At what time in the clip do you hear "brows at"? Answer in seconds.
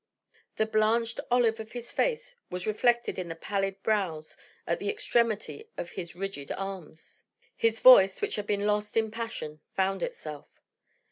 3.83-4.79